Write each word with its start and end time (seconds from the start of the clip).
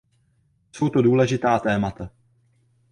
Jsou 0.75 0.89
to 0.89 1.01
důležitá 1.01 1.59
témata. 1.59 2.09